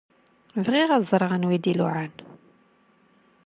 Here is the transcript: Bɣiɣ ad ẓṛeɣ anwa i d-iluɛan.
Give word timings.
Bɣiɣ 0.65 0.89
ad 0.91 1.03
ẓṛeɣ 1.11 1.31
anwa 1.35 1.51
i 1.55 1.59
d-iluɛan. 1.63 2.13